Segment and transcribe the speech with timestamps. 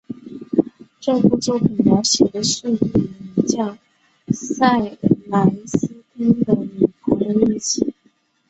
[0.99, 3.77] 这部作品描写的是一名名叫
[4.29, 7.93] 塞莱丝汀的女仆的日记。